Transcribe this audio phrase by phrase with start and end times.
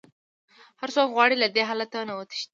[0.81, 2.49] هر څوک غواړي له دې حالت نه وتښتي.